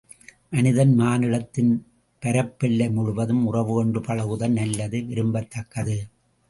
[0.49, 1.69] மனிதன் மானுடத்தின்
[2.23, 5.97] பரப்பெல்லை முழுதும் உறவு கொண்டு பழகுதல் நல்லது விரும்பத்தக்கது.